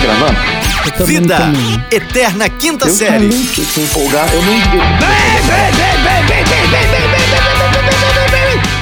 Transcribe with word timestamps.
Estamos 0.00 0.02
gravando? 0.02 1.04
Vida 1.04 1.52
Eterna 1.90 2.48
Quinta 2.48 2.86
Eu 2.88 2.94
Série. 2.94 3.28
também 3.28 3.46
fico 3.46 3.80
empolgado. 3.80 4.32
Eu 4.32 4.42
não. 4.42 4.60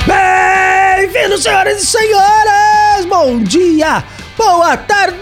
Bem-vindos, 0.07 1.43
senhoras 1.43 1.83
e 1.83 1.87
senhores! 1.87 3.05
Bom 3.09 3.41
dia, 3.43 4.05
boa 4.37 4.77
tarde, 4.77 5.19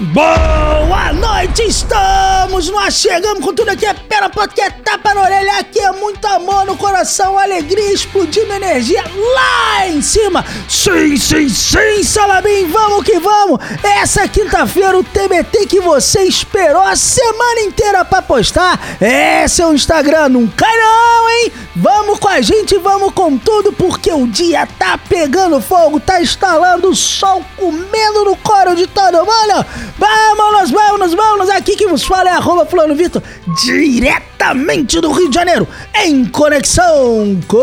boa 0.00 1.12
noite! 1.12 1.62
Estamos 1.62 2.68
nós 2.68 2.94
chegamos 2.94 3.44
com 3.44 3.54
tudo 3.54 3.70
aqui, 3.70 3.86
é 3.86 3.94
pela 3.94 4.28
porque 4.28 4.60
é 4.60 4.70
tapa 4.70 5.14
na 5.14 5.22
orelha, 5.22 5.58
aqui 5.58 5.78
é 5.78 5.92
muito 5.92 6.24
amor 6.26 6.66
no 6.66 6.76
coração, 6.76 7.38
alegria 7.38 7.92
explodindo 7.92 8.52
energia 8.52 9.04
lá 9.34 9.86
em 9.86 10.02
cima! 10.02 10.44
Sim, 10.68 11.16
sim, 11.16 11.48
sim, 11.48 12.02
Salabim, 12.02 12.66
vamos 12.66 13.04
que 13.04 13.20
vamos! 13.20 13.60
Essa 13.82 14.26
quinta-feira, 14.26 14.98
o 14.98 15.04
TBT 15.04 15.66
que 15.66 15.80
você 15.80 16.22
esperou 16.22 16.82
a 16.82 16.96
semana 16.96 17.60
inteira 17.60 18.04
pra 18.04 18.20
postar, 18.20 18.80
é 19.00 19.44
o 19.64 19.72
Instagram, 19.72 20.30
não 20.30 20.48
cai 20.48 20.76
não, 20.76 21.30
hein? 21.30 21.52
Vamos 21.76 22.20
com 22.20 22.28
a 22.28 22.40
gente, 22.40 22.78
vamos 22.78 23.12
com 23.14 23.36
tudo, 23.36 23.72
porque 23.72 24.12
o 24.12 24.28
dia 24.28 24.64
tá 24.78 24.96
pegando 24.96 25.60
fogo, 25.60 25.98
tá 25.98 26.22
instalando 26.22 26.88
o 26.88 26.94
sol, 26.94 27.44
comendo 27.56 28.24
no 28.24 28.36
coro 28.36 28.76
de 28.76 28.86
todo 28.86 29.18
mundo. 29.18 29.66
Vamos, 29.98 30.70
vamos, 30.70 31.14
vamos, 31.14 31.50
aqui 31.50 31.74
que 31.74 31.88
vos 31.88 32.04
fala 32.04 32.30
é 32.30 32.32
arroba 32.32 32.64
Fulano 32.64 32.94
Vitor, 32.94 33.20
diretamente 33.64 35.00
do 35.00 35.10
Rio 35.10 35.28
de 35.28 35.34
Janeiro, 35.34 35.66
em 35.96 36.24
conexão 36.26 37.40
com... 37.48 37.58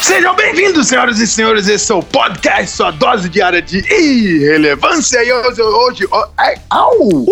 Sejam 0.00 0.34
bem-vindos, 0.34 0.88
senhoras 0.88 1.20
e 1.20 1.28
senhores. 1.28 1.68
Esse 1.68 1.92
é 1.92 1.94
o 1.94 2.02
podcast, 2.02 2.76
sua 2.76 2.90
dose 2.90 3.28
diária 3.28 3.62
de 3.62 3.78
irrelevância. 3.88 5.22
E 5.22 5.32
hoje, 5.32 5.62
hoje, 5.62 6.08
oh, 6.10 6.24
ai, 6.36 6.56
au, 6.70 6.98
Uh! 6.98 7.26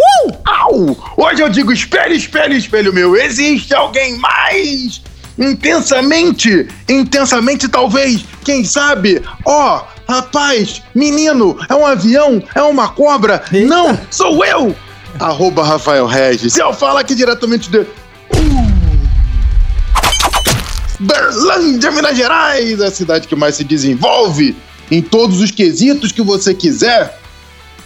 au. 0.45 1.15
Hoje 1.16 1.43
eu 1.43 1.48
digo 1.48 1.73
espelho, 1.73 2.15
espelho, 2.15 2.54
espelho 2.54 2.93
meu. 2.93 3.16
Existe 3.16 3.74
alguém 3.74 4.16
mais 4.18 5.02
intensamente, 5.38 6.68
intensamente 6.88 7.68
talvez, 7.68 8.24
quem 8.45 8.65
sabe? 8.65 9.23
Ó, 9.45 9.82
rapaz, 10.09 10.82
menino, 10.95 11.59
é 11.68 11.74
um 11.74 11.87
avião, 11.87 12.43
é 12.54 12.63
uma 12.63 12.88
cobra? 12.88 13.43
Eita. 13.52 13.66
Não, 13.66 13.99
sou 14.10 14.45
eu. 14.45 14.74
Arroba 15.18 15.65
Rafael 15.65 16.07
Regis. 16.07 16.57
Eu 16.57 16.73
falo 16.73 16.99
aqui 16.99 17.15
diretamente 17.15 17.71
de 17.71 17.87
Berlândia, 20.99 21.90
Minas 21.90 22.16
Gerais, 22.16 22.80
a 22.80 22.90
cidade 22.90 23.29
que 23.29 23.37
mais 23.37 23.57
se 23.57 23.65
desenvolve 23.65 24.57
em 24.90 25.02
todos 25.02 25.40
os 25.40 25.51
quesitos 25.51 26.12
que 26.12 26.23
você 26.23 26.55
quiser. 26.55 27.18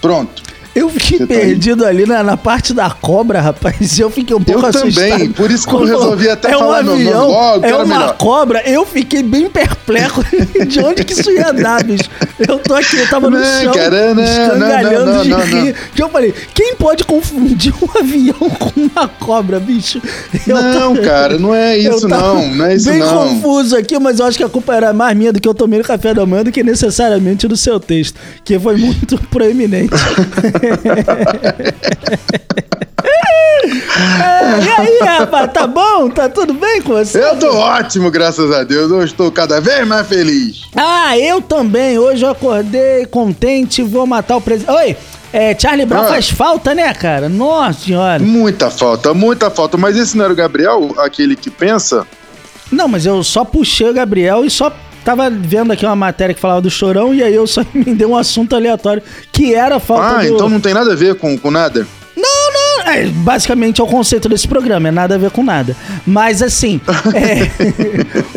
Pronto. 0.01 0.43
Eu 0.79 0.89
fiquei 0.91 1.19
Você 1.19 1.27
tá 1.27 1.35
perdido 1.35 1.85
ali 1.85 2.07
na, 2.07 2.23
na 2.23 2.37
parte 2.37 2.73
da 2.73 2.89
cobra, 2.91 3.41
rapaz. 3.41 3.99
Eu 3.99 4.11
fiquei 4.11 4.37
um 4.37 4.43
pouco 4.43 4.61
Eu 4.61 4.67
assustado. 4.67 5.11
também, 5.11 5.33
por 5.33 5.51
isso 5.51 5.67
que 5.67 5.75
eu 5.75 5.85
resolvi 5.85 6.29
até 6.29 6.53
é 6.53 6.57
um 6.57 6.61
falar 6.61 6.83
meu 6.83 6.93
nome 6.93 7.07
avião, 7.09 7.29
logo, 7.29 7.67
É 7.67 7.75
uma 7.75 7.85
melhor. 7.85 8.17
cobra. 8.17 8.63
Eu 8.69 8.87
fiquei 8.87 9.23
bem 9.23 9.51
perplexo 9.51 10.23
de 10.69 10.81
onde 10.81 11.05
que 11.05 11.15
isso 11.15 11.31
ia 11.33 11.53
dar, 11.53 11.83
bicho. 11.83 12.09
Eu 12.39 12.59
tô 12.59 12.75
aqui, 12.75 12.97
eu 12.97 13.09
tava 13.09 13.29
no 13.29 13.39
Não, 13.39 13.63
chão, 13.63 13.73
cara, 13.73 14.15
não, 14.15 14.23
escangalhando 14.23 15.13
não, 15.13 15.25
não, 15.25 15.41
de 15.41 15.51
rir. 15.51 15.75
Que 15.95 16.03
eu 16.03 16.09
falei, 16.09 16.33
quem 16.55 16.77
pode 16.77 17.03
confundir 17.05 17.75
um 17.83 17.99
avião 17.99 18.39
com 18.59 18.81
uma 18.81 19.09
cobra, 19.09 19.59
bicho? 19.59 20.01
Eu 20.47 20.55
Não, 20.63 20.97
cara, 20.97 21.39
não 21.39 21.55
é 21.55 21.79
eu 21.79 21.97
isso 21.97 22.09
não, 22.09 22.47
não 22.55 22.65
é 22.67 22.75
isso 22.77 22.89
bem 22.89 23.01
não. 23.01 23.29
confuso 23.29 23.77
aqui, 23.77 23.99
mas 23.99 24.21
eu 24.21 24.27
acho 24.27 24.37
que 24.39 24.45
a 24.45 24.49
culpa 24.49 24.75
era 24.75 24.93
mais 24.93 25.17
minha 25.17 25.33
do 25.33 25.41
que 25.41 25.49
eu 25.49 25.55
tomei 25.55 25.79
no 25.81 25.85
café 25.85 26.15
da 26.15 26.25
manhã 26.25 26.45
do 26.45 26.53
que 26.53 26.63
necessariamente 26.63 27.49
do 27.49 27.57
seu 27.57 27.81
texto, 27.81 28.19
que 28.45 28.59
foi 28.59 28.77
muito 28.77 29.19
proeminente. 29.29 29.89
É, 33.05 34.61
e 34.65 34.69
aí, 34.81 34.99
rapaz, 35.05 35.53
tá 35.53 35.67
bom? 35.67 36.09
Tá 36.11 36.29
tudo 36.29 36.53
bem 36.55 36.81
com 36.83 36.93
você? 36.95 37.23
Eu 37.23 37.37
tô 37.39 37.55
ótimo, 37.57 38.11
graças 38.11 38.51
a 38.53 38.63
Deus. 38.65 38.91
Eu 38.91 39.03
estou 39.05 39.31
cada 39.31 39.61
vez 39.61 39.87
mais 39.87 40.07
feliz. 40.07 40.63
Ah, 40.77 41.19
eu 41.19 41.41
também. 41.41 41.99
Hoje 41.99 42.25
eu 42.25 42.31
acordei 42.31 43.07
contente, 43.07 43.83
vou 43.83 44.07
matar 44.07 44.37
o 44.37 44.41
presidente. 44.41 44.75
Oi, 44.77 44.97
é, 45.33 45.57
Charlie 45.59 45.87
Brown 45.87 46.05
Ah. 46.05 46.09
faz 46.09 46.31
falta, 46.31 46.75
né, 46.75 46.93
cara? 46.95 47.29
Nossa 47.29 47.81
senhora. 47.87 48.23
Muita 48.23 48.71
falta, 48.71 49.13
muita 49.13 49.51
falta. 49.51 49.77
Mas 49.77 49.97
esse 49.97 50.17
não 50.17 50.25
era 50.25 50.33
o 50.33 50.37
Gabriel, 50.37 50.95
aquele 50.99 51.37
que 51.37 51.51
pensa? 51.51 52.07
Não, 52.71 52.87
mas 52.87 53.07
eu 53.07 53.23
só 53.25 53.45
puxei 53.45 53.89
o 53.89 53.95
Gabriel 53.95 54.45
e 54.45 54.51
só 54.51 54.71
tava 55.09 55.31
vendo 55.31 55.73
aqui 55.73 55.87
uma 55.87 55.97
matéria 55.97 56.35
que 56.35 56.41
falava 56.41 56.61
do 56.61 56.69
chorão 56.69 57.15
e 57.15 57.23
aí 57.23 57.35
eu 57.35 57.47
só 57.47 57.65
emendei 57.75 58.07
um 58.07 58.15
assunto 58.15 58.55
aleatório 58.55 59.03
que 59.33 59.55
era 59.55 59.77
a 59.77 59.81
falta 59.81 60.19
Ah, 60.19 60.23
do... 60.23 60.35
então 60.35 60.51
não 60.51 60.61
tem 60.61 60.75
nada 60.75 60.93
a 60.93 60.95
ver 60.95 61.15
com, 61.15 61.39
com 61.39 61.51
nada? 61.51 61.87
Não, 62.15 62.53
não. 62.53 62.93
É, 62.93 63.07
basicamente 63.07 63.81
é 63.81 63.85
o 63.85 63.87
conceito 63.87 64.29
desse 64.29 64.47
programa, 64.47 64.89
é 64.89 64.91
nada 64.91 65.15
a 65.15 65.19
ver 65.19 65.31
com 65.31 65.43
nada. 65.43 65.75
Mas 66.07 66.43
assim, 66.43 66.79
é, 67.15 67.49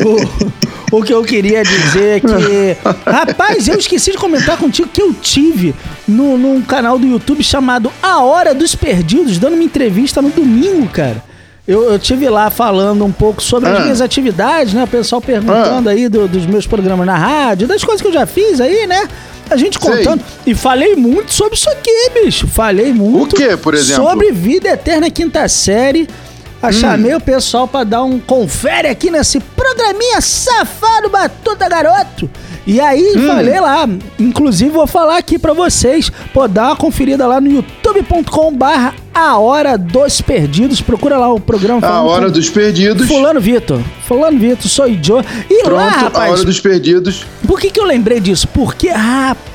o, 0.90 0.96
o 0.98 1.02
que 1.02 1.12
eu 1.12 1.22
queria 1.24 1.62
dizer 1.62 2.16
é 2.16 2.20
que. 2.20 2.76
Rapaz, 3.04 3.68
eu 3.68 3.76
esqueci 3.76 4.12
de 4.12 4.16
comentar 4.16 4.56
contigo 4.56 4.88
que 4.88 5.02
eu 5.02 5.12
tive 5.12 5.74
no, 6.08 6.38
num 6.38 6.62
canal 6.62 6.98
do 6.98 7.06
YouTube 7.06 7.42
chamado 7.42 7.92
A 8.02 8.22
Hora 8.22 8.54
dos 8.54 8.74
Perdidos, 8.74 9.38
dando 9.38 9.54
uma 9.54 9.64
entrevista 9.64 10.22
no 10.22 10.30
domingo, 10.30 10.88
cara. 10.88 11.22
Eu, 11.72 11.90
eu 11.90 11.98
tive 11.98 12.28
lá 12.28 12.50
falando 12.50 13.04
um 13.04 13.12
pouco 13.12 13.42
sobre 13.42 13.68
as 13.70 13.78
Ah. 13.78 13.80
minhas 13.82 14.00
atividades, 14.00 14.74
né? 14.74 14.84
O 14.84 14.86
pessoal 14.88 15.20
perguntando 15.20 15.88
aí 15.88 16.08
do- 16.08 16.28
dos 16.28 16.44
meus 16.46 16.66
programas 16.66 17.06
na 17.06 17.16
rádio, 17.16 17.66
das 17.66 17.82
coisas 17.82 18.00
que 18.02 18.08
eu 18.08 18.12
já 18.12 18.26
fiz 18.26 18.60
aí, 18.60 18.86
né? 18.86 19.08
A 19.50 19.56
gente 19.56 19.78
Sei. 19.80 19.90
contando. 19.98 20.22
E 20.46 20.54
falei 20.54 20.96
muito 20.96 21.32
sobre 21.32 21.54
isso 21.56 21.68
aqui, 21.68 22.10
bicho. 22.24 22.46
Falei 22.46 22.92
muito. 22.92 23.34
O 23.34 23.36
quê, 23.36 23.56
por 23.56 23.74
exemplo? 23.74 24.04
Sobre 24.04 24.32
Vida 24.32 24.68
Eterna 24.70 25.10
Quinta 25.10 25.46
Série. 25.48 26.08
Hum. 26.68 26.72
Chamei 26.72 27.14
o 27.14 27.20
pessoal 27.20 27.66
pra 27.66 27.84
dar 27.84 28.02
um 28.04 28.18
confere 28.18 28.88
aqui 28.88 29.10
nesse 29.10 29.40
programinha 29.40 30.20
safado 30.20 31.08
Batuta 31.10 31.68
Garoto. 31.68 32.30
E 32.64 32.80
aí 32.80 33.14
Hum. 33.16 33.26
falei 33.26 33.58
lá, 33.58 33.88
inclusive 34.20 34.70
vou 34.70 34.86
falar 34.86 35.18
aqui 35.18 35.36
pra 35.38 35.52
vocês, 35.52 36.10
pô, 36.32 36.46
dá 36.46 36.66
uma 36.68 36.76
conferida 36.76 37.26
lá 37.26 37.40
no 37.40 37.50
youtube.com 37.50 38.52
barra 38.54 38.94
A 39.12 39.36
Hora 39.38 39.76
dos 39.76 40.20
Perdidos, 40.20 40.80
procura 40.80 41.18
lá 41.18 41.32
o 41.32 41.40
programa. 41.40 41.84
A 41.86 42.02
Hora 42.02 42.30
dos 42.30 42.48
Perdidos. 42.48 43.08
Fulano 43.08 43.40
Vitor, 43.40 43.80
Fulano 44.06 44.38
Vitor, 44.38 44.68
sou 44.70 44.86
Joe. 45.02 45.22
E 45.50 45.62
Pronto, 45.64 45.74
lá, 45.76 45.86
A 45.88 45.90
rapaz, 46.02 46.32
Hora 46.32 46.44
dos 46.44 46.60
Perdidos. 46.60 47.26
por 47.46 47.60
que, 47.60 47.68
que 47.70 47.80
eu 47.80 47.84
lembrei 47.84 48.20
disso? 48.20 48.46
Porque, 48.48 48.88
rapaz, 48.88 49.51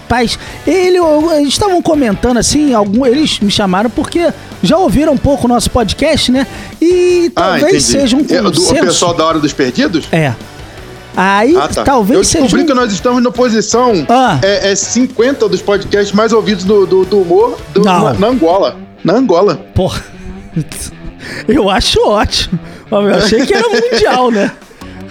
ele, 0.65 0.97
eles 1.35 1.49
estavam 1.49 1.81
comentando 1.81 2.37
assim, 2.37 2.73
algum, 2.73 3.05
eles 3.05 3.39
me 3.39 3.51
chamaram 3.51 3.89
porque 3.89 4.31
já 4.63 4.77
ouviram 4.77 5.13
um 5.13 5.17
pouco 5.17 5.45
o 5.45 5.47
nosso 5.47 5.69
podcast, 5.69 6.31
né? 6.31 6.47
E 6.81 7.31
Ah, 7.35 7.41
talvez 7.41 7.63
entendi. 7.65 7.81
seja 7.83 8.15
um 8.17 8.21
É, 8.21 8.41
do- 8.41 8.49
O 8.49 8.53
consenso. 8.53 8.81
pessoal 8.85 9.13
da 9.13 9.25
Hora 9.25 9.39
dos 9.39 9.53
Perdidos? 9.53 10.05
É. 10.11 10.33
Aí 11.15 11.55
Ah, 11.57 11.67
tá. 11.67 11.83
talvez 11.83 12.17
Eu 12.17 12.23
seja. 12.23 12.43
descobri 12.43 12.63
um- 12.63 12.67
que 12.67 12.73
nós 12.73 12.91
estamos 12.93 13.23
na 13.23 13.31
posição 13.31 14.05
Ah. 14.07 14.37
é, 14.41 14.71
é 14.71 14.75
50 14.75 15.49
dos 15.49 15.61
podcasts 15.61 16.11
mais 16.11 16.31
ouvidos 16.31 16.63
do, 16.63 16.85
do, 16.85 17.05
do 17.05 17.21
humor 17.21 17.57
do- 17.73 17.81
na, 17.83 18.13
na 18.13 18.27
Angola. 18.27 18.77
Na 19.03 19.13
Angola. 19.13 19.55
Porra. 19.73 20.03
Eu 21.47 21.69
acho 21.69 21.99
ótimo. 22.07 22.59
Eu 22.91 23.15
achei 23.15 23.45
que 23.45 23.53
era 23.53 23.67
mundial, 23.67 24.31
né? 24.31 24.51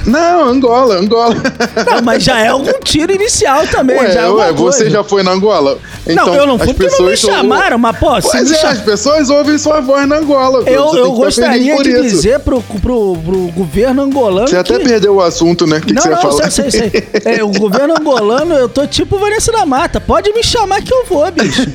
Não, 0.07 0.49
Angola, 0.49 0.97
Angola. 0.97 1.35
Não, 1.87 2.03
mas 2.03 2.23
já 2.23 2.41
é 2.41 2.49
algum 2.49 2.73
tiro 2.85 3.13
inicial 3.13 3.67
também. 3.67 3.99
Ué, 3.99 4.11
já 4.13 4.23
é 4.23 4.29
ué, 4.29 4.53
você 4.53 4.89
já 4.89 5.03
foi 5.03 5.23
na 5.23 5.33
Angola? 5.33 5.79
Então, 6.07 6.27
não, 6.27 6.35
eu 6.35 6.47
não 6.47 6.59
fui 6.59 6.73
porque 6.73 7.03
não 7.03 7.11
me 7.11 7.17
chamaram, 7.17 7.79
mas, 7.79 7.99
pô, 7.99 8.21
se 8.21 8.31
Pois 8.31 8.51
é, 8.51 8.55
cham- 8.55 8.71
as 8.71 8.81
pessoas 8.81 9.29
ouvem 9.29 9.59
sua 9.59 9.81
voz 9.81 10.07
na 10.07 10.19
Angola. 10.19 10.63
Eu, 10.67 10.95
eu 10.95 11.11
que 11.13 11.17
gostaria 11.17 11.77
de 11.83 11.91
isso. 11.91 12.03
dizer 12.03 12.39
pro, 12.41 12.63
pro, 12.63 13.17
pro 13.17 13.37
governo 13.49 14.03
angolano. 14.03 14.47
Você 14.47 14.57
até 14.57 14.79
que... 14.79 14.85
perdeu 14.85 15.17
o 15.17 15.21
assunto, 15.21 15.67
né? 15.67 15.79
O 15.79 15.81
que, 15.81 15.89
que 15.89 15.95
não, 15.95 16.03
você 16.03 16.09
ia 16.09 16.15
não, 16.15 16.23
falar? 16.23 16.51
sei, 16.51 16.71
sei, 16.71 16.91
sei. 16.91 17.09
É, 17.39 17.43
o 17.43 17.49
governo 17.49 17.95
angolano, 17.99 18.55
eu 18.55 18.69
tô 18.69 18.87
tipo 18.87 19.19
Vanessa 19.19 19.51
da 19.51 19.67
Mata. 19.67 20.01
Pode 20.01 20.33
me 20.33 20.45
chamar 20.45 20.81
que 20.81 20.95
eu 20.95 21.05
vou, 21.07 21.29
bicho. 21.33 21.67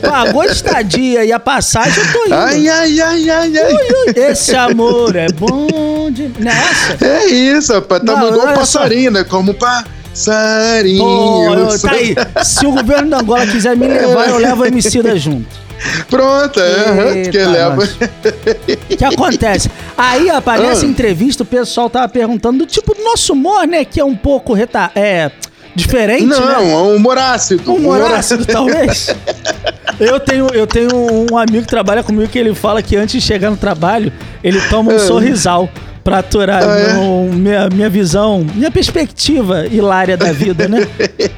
Pagou 0.00 0.40
a 0.40 0.46
estadia 0.46 1.24
e 1.24 1.32
a 1.32 1.38
passagem, 1.38 2.02
eu 2.02 2.12
tô 2.12 2.24
indo. 2.24 2.34
Ai, 2.34 2.68
ai, 2.68 3.00
ai, 3.00 3.30
ai, 3.30 3.58
ai. 3.58 3.72
Ui, 3.74 3.78
ui, 4.06 4.24
Esse 4.30 4.56
amor 4.56 5.14
é 5.14 5.28
bom 5.28 6.10
de... 6.10 6.28
Nessa. 6.38 6.96
É 7.04 7.26
isso, 7.26 7.57
rapaz. 7.66 8.02
Tá 8.02 8.12
Não, 8.12 8.28
igual 8.28 8.40
olha 8.46 8.52
um 8.52 8.54
passarinho, 8.54 9.10
né? 9.10 9.24
Como 9.24 9.54
passarinho. 9.54 10.98
Pô, 10.98 11.54
eu- 11.54 11.78
tá 11.80 11.90
aí. 11.92 12.14
Se 12.44 12.66
o 12.66 12.72
governo 12.72 13.10
da 13.10 13.18
Angola 13.20 13.46
quiser 13.46 13.76
me 13.76 13.86
levar, 13.86 14.28
eu 14.30 14.38
levo 14.38 14.62
a 14.64 14.68
Emicida 14.68 15.16
junto. 15.16 15.46
Pronto, 16.10 16.58
é. 16.60 17.28
que 17.30 17.38
leva. 17.38 17.82
O 17.84 18.96
que 18.96 19.04
acontece? 19.04 19.70
Aí, 19.96 20.26
nessa 20.60 20.84
Ah. 20.84 20.88
entrevista, 20.88 21.44
o 21.44 21.46
pessoal 21.46 21.88
tava 21.88 22.08
perguntando 22.08 22.58
do 22.58 22.66
tipo 22.66 22.94
do 22.94 23.02
nosso 23.04 23.32
humor, 23.32 23.66
né? 23.66 23.84
Que 23.84 24.00
é 24.00 24.04
um 24.04 24.16
pouco 24.16 24.52
reta... 24.54 24.90
é, 24.96 25.30
diferente, 25.76 26.24
Não, 26.26 26.44
né? 26.44 26.54
é 26.54 26.58
um 26.76 26.96
humor 26.96 27.16
ácido. 27.16 27.72
Humor 27.72 28.00
ácido, 28.02 28.44
talvez. 28.44 29.14
Eu 30.00 30.20
tenho, 30.20 30.46
eu 30.54 30.64
tenho 30.64 30.90
um 31.32 31.36
amigo 31.36 31.62
que 31.62 31.68
trabalha 31.68 32.04
comigo 32.04 32.28
que 32.30 32.38
ele 32.38 32.54
fala 32.54 32.80
que 32.80 32.94
antes 32.94 33.20
de 33.20 33.20
chegar 33.20 33.50
no 33.50 33.56
trabalho, 33.56 34.12
ele 34.44 34.60
toma 34.68 34.92
um 34.92 34.96
É. 34.96 34.98
sorrisal 35.00 35.68
Pra 36.08 36.20
aturar 36.20 36.62
Ah, 36.62 36.78
é? 36.78 36.94
minha, 37.34 37.68
minha 37.68 37.90
visão, 37.90 38.46
minha 38.54 38.70
perspectiva 38.70 39.66
hilária 39.66 40.16
da 40.16 40.32
vida, 40.32 40.66
né? 40.66 40.88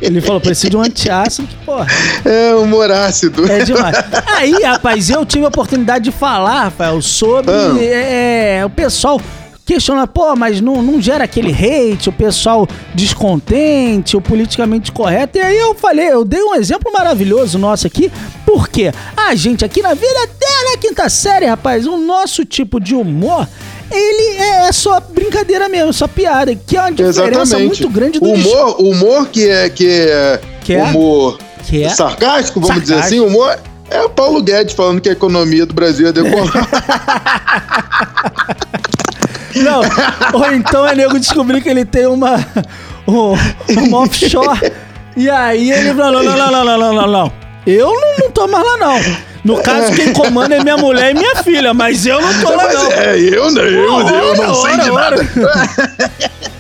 Ele 0.00 0.20
falou, 0.20 0.40
preciso 0.40 0.70
de 0.70 0.76
um 0.76 0.82
antiácido, 0.82 1.48
que 1.48 1.56
porra, 1.66 1.86
É, 2.24 2.54
humor 2.54 2.88
ácido. 2.90 3.50
é 3.50 3.64
demais. 3.64 3.96
Aí, 4.36 4.52
rapaz, 4.62 5.10
eu 5.10 5.26
tive 5.26 5.44
a 5.44 5.48
oportunidade 5.48 6.04
de 6.04 6.12
falar, 6.12 6.64
Rafael, 6.64 7.02
sobre 7.02 7.50
Ah. 7.50 7.82
é, 7.82 8.62
o 8.64 8.70
pessoal 8.70 9.20
questiona, 9.66 10.06
pô, 10.06 10.34
mas 10.36 10.60
não, 10.60 10.80
não 10.82 11.00
gera 11.00 11.24
aquele 11.24 11.50
hate, 11.52 12.08
o 12.08 12.12
pessoal 12.12 12.68
descontente, 12.94 14.16
o 14.16 14.20
politicamente 14.20 14.90
correto. 14.92 15.36
E 15.38 15.40
aí 15.40 15.58
eu 15.58 15.74
falei, 15.74 16.08
eu 16.10 16.24
dei 16.24 16.42
um 16.42 16.54
exemplo 16.54 16.92
maravilhoso 16.92 17.58
nosso 17.58 17.86
aqui, 17.86 18.10
porque 18.46 18.92
a 19.16 19.34
gente 19.34 19.64
aqui 19.64 19.82
na 19.82 19.94
vida 19.94 20.22
até 20.24 20.70
na 20.72 20.76
quinta 20.76 21.08
série, 21.08 21.46
rapaz, 21.46 21.86
o 21.86 21.96
nosso 21.96 22.44
tipo 22.44 22.80
de 22.80 22.94
humor. 22.94 23.46
Ele 23.90 24.36
é 24.38 24.72
só 24.72 25.00
brincadeira 25.00 25.68
mesmo, 25.68 25.92
só 25.92 26.06
piada, 26.06 26.54
que 26.54 26.76
é 26.76 26.80
uma 26.80 26.92
diferença 26.92 27.24
Exatamente. 27.42 27.82
muito 27.82 27.88
grande 27.88 28.20
do 28.20 28.26
humor, 28.26 28.80
humor 28.80 29.28
que 29.28 29.48
é 29.48 29.68
que 29.68 29.88
é, 29.88 30.40
Que 30.62 30.74
é? 30.74 30.82
humor 30.84 31.38
Que 31.66 31.82
é? 31.84 31.88
sarcástico, 31.88 32.60
vamos 32.60 32.82
dizer 32.82 32.94
Sarcástico. 32.94 33.24
assim, 33.24 33.34
humor 33.34 33.58
é 33.90 34.02
o 34.02 34.08
Paulo 34.08 34.40
Guedes 34.42 34.74
falando 34.74 35.00
que 35.00 35.08
a 35.08 35.12
economia 35.12 35.66
do 35.66 35.74
Brasil 35.74 36.08
é 36.08 36.12
decolar. 36.12 36.68
Não, 39.56 39.80
ou 40.32 40.52
então 40.52 40.86
é 40.86 40.94
nego 40.94 41.18
descobrir 41.18 41.60
que 41.60 41.68
ele 41.68 41.84
tem 41.84 42.06
uma, 42.06 42.36
um, 43.06 43.34
uma 43.84 43.98
offshore. 43.98 44.72
E 45.16 45.28
aí 45.28 45.72
ele 45.72 45.92
falou: 45.94 46.22
não, 46.22 46.36
não, 46.36 46.50
não, 46.52 46.64
não, 46.64 46.78
não, 46.78 46.92
não, 46.94 47.06
não. 47.06 47.32
Eu 47.66 47.86
não, 47.92 48.18
não 48.20 48.30
tô 48.30 48.46
mais 48.46 48.64
lá, 48.64 48.76
não. 48.76 49.00
No 49.42 49.62
caso, 49.62 49.92
quem 49.94 50.12
comanda 50.12 50.54
é 50.56 50.62
minha 50.62 50.76
mulher 50.76 51.12
e 51.12 51.14
minha 51.14 51.36
filha, 51.36 51.72
mas 51.72 52.04
eu 52.04 52.20
não 52.20 52.40
tô 52.40 52.50
lá, 52.50 52.56
Mas 52.64 52.74
não. 52.74 52.92
é, 52.92 53.18
eu, 53.18 53.50
não- 53.50 53.62
eu, 53.62 53.92
Ora, 53.94 54.14
eu 54.16 54.36
não 54.36 54.54
sei 54.54 54.72
ora, 54.72 54.82
de 54.84 54.90
ora. 54.90 55.10
nada. 55.34 56.10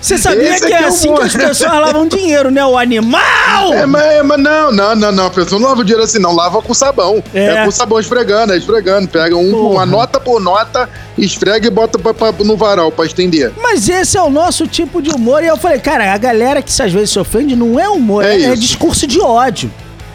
Você 0.00 0.16
sabia 0.16 0.54
Esse 0.56 0.66
que 0.66 0.72
é 0.72 0.76
é 0.82 0.84
assim 0.86 1.14
que 1.14 1.22
as 1.22 1.36
pessoas 1.36 1.70
lavam 1.72 2.06
dinheiro, 2.08 2.50
né? 2.50 2.64
O 2.64 2.78
animal! 2.78 3.74
É, 3.74 3.84
mas, 3.84 4.02
é, 4.02 4.22
mas 4.22 4.38
não, 4.40 4.72
não, 4.72 4.96
não, 4.96 5.12
não. 5.12 5.26
A 5.26 5.30
pessoa 5.30 5.60
não 5.60 5.68
lava 5.68 5.82
o 5.82 5.84
dinheiro 5.84 6.02
assim, 6.02 6.18
não. 6.18 6.34
Lava 6.34 6.62
com 6.62 6.72
sabão. 6.72 7.22
É. 7.34 7.44
É, 7.56 7.64
com 7.66 7.70
sabão 7.70 8.00
esfregando, 8.00 8.54
é 8.54 8.56
esfregando. 8.56 9.06
Pega 9.08 9.36
um, 9.36 9.72
uma 9.72 9.84
nota 9.84 10.18
por 10.18 10.40
nota, 10.40 10.88
esfrega 11.18 11.66
e 11.66 11.70
bota 11.70 11.98
pra, 11.98 12.14
pra- 12.14 12.32
no 12.44 12.56
varal 12.56 12.90
pra 12.90 13.04
estender. 13.04 13.52
Mas 13.60 13.90
esse 13.90 14.16
é 14.16 14.22
o 14.22 14.30
nosso 14.30 14.66
tipo 14.66 15.02
de 15.02 15.10
humor. 15.10 15.44
E 15.44 15.48
eu 15.48 15.56
falei, 15.58 15.78
cara, 15.78 16.14
a 16.14 16.16
galera 16.16 16.62
que 16.62 16.70
às 16.82 16.90
vezes 16.92 17.10
se 17.10 17.18
ofende 17.18 17.54
não 17.54 17.78
é 17.78 17.86
humor, 17.88 18.24
É 18.24 18.40
é, 18.40 18.44
é 18.44 18.56
discurso 18.56 19.06
de 19.06 19.20
ódio. 19.20 19.70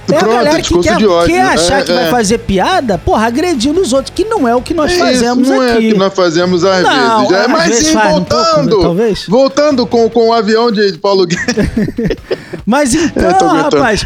É 0.08 0.18
Pronto, 0.20 0.32
a 0.32 0.36
galera 0.36 0.62
que 0.62 0.78
quer, 0.80 0.94
ódio, 0.96 1.26
quer 1.26 1.44
né? 1.44 1.50
achar 1.50 1.80
É, 1.80 1.84
que 1.84 1.92
vai 1.92 2.04
é. 2.08 2.10
fazer 2.12 2.38
piada, 2.40 2.98
porra, 2.98 3.26
agredindo 3.26 3.82
os 3.82 3.92
outros, 3.92 4.14
que 4.16 4.24
não 4.24 4.48
é 4.48 4.56
o 4.56 4.62
que 4.62 4.74
nós 4.74 4.92
É 4.92 4.98
fazemos 5.00 5.48
isso, 5.48 5.52
não 5.56 5.64
é 5.64 5.68
o 5.74 5.78
aqui. 5.78 5.92
que 5.94 5.98
nós 5.98 6.14
fazemos 6.14 6.64
às 6.64 6.84
Não, 6.84 7.28
vezes. 7.28 7.44
É, 7.44 7.48
mas 7.48 7.76
sim, 7.76 7.94
faz 7.94 8.16
um 8.16 8.24
pouco, 8.24 8.44
voltando. 8.56 8.94
né. 8.94 9.14
Voltando 9.28 9.88
com, 9.88 10.10
com 10.10 10.30
o 10.30 10.34
avião 10.34 10.72
de 10.72 10.94
Paulo 11.00 11.26
Guedes. 11.26 11.56
Mas 12.66 12.94
então, 12.96 13.48
rapaz, 13.56 14.06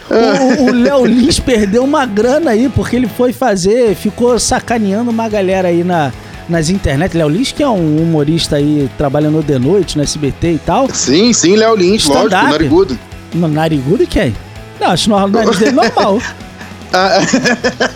o- 0.60 0.72
Léo 0.72 1.06
Lins 1.06 1.40
perdeu 1.40 1.84
uma 1.84 2.06
grana 2.06 2.52
aí, 2.52 2.70
porque 2.70 2.96
ele 2.96 3.08
foi 3.08 3.32
fazer, 3.32 3.96
ficou 3.96 4.38
sacaneando 4.40 5.10
uma 5.12 5.30
galera 5.30 5.68
aí 5.70 5.84
na, 5.84 6.12
nas 6.48 6.70
internet. 6.70 7.16
Léo 7.18 7.30
Lins, 7.30 7.52
que 7.52 7.64
é 7.64 7.68
um 7.70 7.98
humorista 8.02 8.58
aí, 8.58 8.90
trabalhando 8.98 9.42
de 9.42 9.58
noite 9.60 9.98
no 9.98 10.04
SBT 10.04 10.54
e 10.54 10.58
tal. 10.60 10.90
Sim, 10.94 11.32
sim, 11.34 11.56
Léo 11.56 11.76
Lins, 11.76 12.06
lógico, 12.06 12.30
narigudo. 12.32 13.00
No 13.34 13.48
narigudo 13.48 14.06
quem? 14.08 14.36
Não, 14.80 14.88
acho 14.92 15.06
que 15.06 15.12
o 15.14 15.28
nariz 15.28 15.58
dele 15.58 15.70
é 15.70 15.74
normal. 15.74 16.22
Ah, 16.92 17.20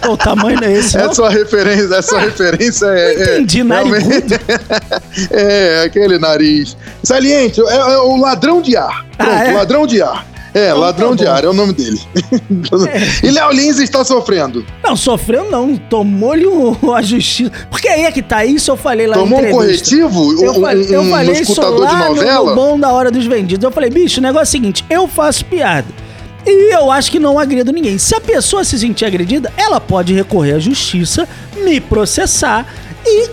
o 0.08 0.16
tamanho 0.16 0.62
não 0.62 0.68
é 0.68 0.74
esse, 0.74 0.96
não? 0.96 1.10
essa 1.10 1.28
referência, 1.28 1.96
essa 1.96 2.20
referência 2.20 2.86
é. 2.86 3.16
Não 3.16 3.24
entendi, 3.24 3.60
é, 3.62 3.64
narigudo. 3.64 4.00
realmente- 4.08 4.40
é, 5.34 5.84
aquele 5.84 6.20
nariz. 6.20 6.78
Saliente, 7.02 7.60
é, 7.60 7.74
é 7.76 7.98
o 7.98 8.16
ladrão 8.18 8.62
de 8.62 8.78
ar. 8.78 9.04
Ah, 9.18 9.24
Pronto, 9.26 9.42
é? 9.42 9.52
ladrão 9.54 9.88
de 9.88 10.00
ar. 10.00 10.28
É, 10.54 10.68
Então 10.68 10.78
ladrão 10.78 11.10
tá 11.10 11.24
de 11.24 11.28
ar, 11.28 11.44
é 11.44 11.48
o 11.48 11.54
nome 11.54 11.74
dele. 11.74 12.00
E 13.24 13.32
Léo 13.32 13.52
Lins 13.52 13.80
está 13.80 14.06
sofrendo. 14.06 14.64
Não, 14.84 14.96
sofreu 14.96 15.50
não, 15.50 15.76
tomou-lhe 15.76 16.46
o- 16.46 16.94
a 16.94 17.02
justiça. 17.02 17.52
Porque 17.72 17.88
aí 17.88 18.04
é 18.06 18.12
que 18.12 18.22
tá, 18.22 18.46
isso 18.46 18.70
eu 18.70 18.78
falei 18.78 19.08
lá 19.08 19.16
Tomou 19.16 19.40
um 19.44 19.50
corretivo? 19.50 20.40
Eu, 20.40 20.52
um, 20.52 20.62
falei, 20.62 20.88
eu 20.96 21.02
um, 21.02 21.08
um 21.08 21.10
falei 21.10 21.34
isso 21.34 21.52
escutador 21.54 21.88
de 21.88 21.96
no- 21.96 22.06
novela? 22.10 22.50
No, 22.52 22.56
bom 22.56 22.80
da 22.80 22.92
hora 22.92 23.10
dos 23.10 23.26
vendidos. 23.26 23.64
Eu 23.64 23.72
falei, 23.72 23.90
bicho, 23.90 24.20
o 24.20 24.24
negócio 24.24 24.42
é 24.42 24.50
o 24.50 24.52
seguinte, 24.52 24.86
eu 24.88 25.08
faço 25.08 25.44
piada. 25.46 25.88
E 26.46 26.74
eu 26.74 26.92
acho 26.92 27.10
que 27.12 27.20
não 27.20 27.40
agredo 27.40 27.72
ninguém. 27.72 27.98
Se 27.98 28.16
a 28.16 28.22
pessoa 28.22 28.64
se 28.64 28.78
sentir 28.78 29.06
agredida, 29.06 29.52
ela 29.58 29.80
pode 29.80 30.14
recorrer 30.14 30.54
à 30.56 30.60
justiça, 30.60 31.28
me 31.58 31.80
processar 31.80 32.66
e 33.06 33.30